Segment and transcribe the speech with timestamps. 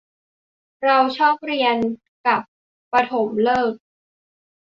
[0.85, 1.77] เราชอบเรียน
[2.25, 2.41] กับ
[2.91, 3.81] ปฐมฤกษ์